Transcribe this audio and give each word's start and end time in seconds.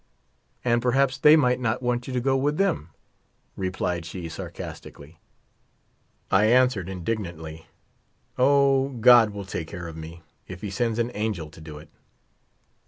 "And 0.65 0.81
perhaps 0.81 1.19
they 1.19 1.35
might 1.35 1.59
not 1.59 1.83
want 1.83 2.07
you 2.07 2.13
to 2.13 2.19
go 2.19 2.35
with 2.35 2.57
them,'* 2.57 2.89
replied 3.55 4.03
she 4.03 4.23
sa^casticall3^ 4.25 5.17
I 6.31 6.45
answered 6.45 6.89
indignantly:" 6.89 7.67
O, 8.39 8.89
God 8.89 9.29
will 9.29 9.45
take 9.45 9.67
care 9.67 9.87
of 9.87 9.95
me, 9.95 10.23
if 10.47 10.61
He 10.61 10.71
sends 10.71 10.97
an 10.97 11.11
angel 11.13 11.51
to 11.51 11.61
do 11.61 11.77
it 11.77 11.89